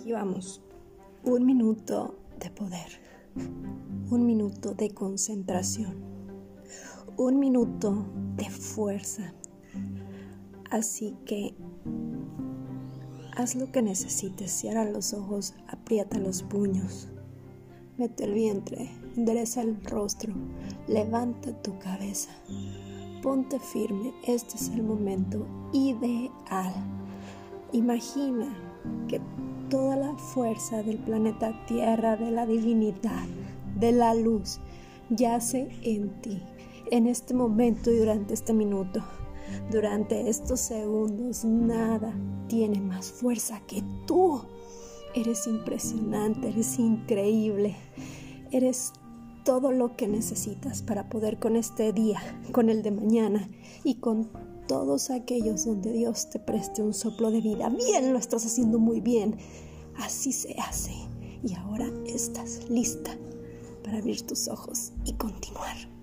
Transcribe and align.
Aquí 0.00 0.12
vamos. 0.12 0.62
Un 1.24 1.44
minuto 1.44 2.14
de 2.40 2.48
poder. 2.48 2.88
Un 4.10 4.24
minuto 4.24 4.72
de 4.72 4.88
concentración. 4.94 5.94
Un 7.18 7.38
minuto 7.38 8.06
de 8.34 8.48
fuerza. 8.48 9.34
Así 10.70 11.14
que 11.26 11.54
haz 13.36 13.56
lo 13.56 13.70
que 13.70 13.82
necesites. 13.82 14.50
Cierra 14.50 14.86
los 14.86 15.12
ojos, 15.12 15.52
aprieta 15.68 16.18
los 16.18 16.44
puños. 16.44 17.10
Mete 17.98 18.24
el 18.24 18.32
vientre, 18.32 18.90
endereza 19.18 19.60
el 19.60 19.84
rostro, 19.84 20.32
levanta 20.88 21.52
tu 21.60 21.78
cabeza. 21.78 22.30
Ponte 23.22 23.60
firme, 23.60 24.14
este 24.26 24.56
es 24.56 24.70
el 24.70 24.82
momento 24.82 25.46
ideal. 25.74 26.72
Imagina 27.72 28.56
que 29.06 29.20
toda 29.70 29.96
la 29.96 30.14
fuerza 30.16 30.82
del 30.82 30.98
planeta 30.98 31.64
Tierra, 31.66 32.16
de 32.16 32.32
la 32.32 32.44
divinidad, 32.44 33.26
de 33.76 33.92
la 33.92 34.14
luz, 34.14 34.58
yace 35.10 35.68
en 35.82 36.10
ti, 36.20 36.42
en 36.90 37.06
este 37.06 37.34
momento 37.34 37.90
y 37.90 37.98
durante 37.98 38.34
este 38.34 38.52
minuto. 38.52 39.02
Durante 39.70 40.28
estos 40.28 40.60
segundos 40.60 41.44
nada 41.44 42.12
tiene 42.48 42.80
más 42.80 43.10
fuerza 43.12 43.60
que 43.66 43.82
tú. 44.06 44.42
Eres 45.14 45.46
impresionante, 45.46 46.48
eres 46.48 46.78
increíble, 46.78 47.76
eres 48.50 48.92
todo 49.44 49.72
lo 49.72 49.96
que 49.96 50.08
necesitas 50.08 50.82
para 50.82 51.08
poder 51.08 51.38
con 51.38 51.56
este 51.56 51.92
día, 51.92 52.20
con 52.52 52.70
el 52.70 52.82
de 52.82 52.90
mañana 52.90 53.48
y 53.84 53.96
con 53.96 54.28
todos 54.66 55.10
aquellos 55.10 55.64
donde 55.64 55.92
Dios 55.92 56.30
te 56.30 56.38
preste 56.38 56.82
un 56.82 56.94
soplo 56.94 57.30
de 57.30 57.40
vida. 57.40 57.68
Bien, 57.70 58.12
lo 58.12 58.18
estás 58.18 58.46
haciendo 58.46 58.78
muy 58.78 59.00
bien. 59.00 59.36
Así 59.96 60.32
se 60.32 60.54
hace. 60.60 60.92
Y 61.42 61.54
ahora 61.54 61.90
estás 62.06 62.68
lista 62.70 63.16
para 63.82 63.98
abrir 63.98 64.22
tus 64.22 64.48
ojos 64.48 64.92
y 65.04 65.14
continuar. 65.14 65.99